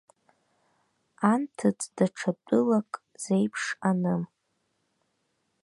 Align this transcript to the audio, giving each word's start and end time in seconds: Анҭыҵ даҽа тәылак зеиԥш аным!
Анҭыҵ 1.31 1.79
даҽа 1.95 2.31
тәылак 2.45 2.91
зеиԥш 3.23 3.63
аным! 3.89 4.23